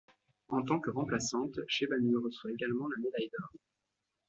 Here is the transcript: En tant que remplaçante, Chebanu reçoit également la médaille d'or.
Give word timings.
En 0.47 0.63
tant 0.63 0.79
que 0.79 0.89
remplaçante, 0.89 1.59
Chebanu 1.67 2.17
reçoit 2.17 2.49
également 2.51 2.87
la 2.87 3.03
médaille 3.03 3.29
d'or. 3.37 3.51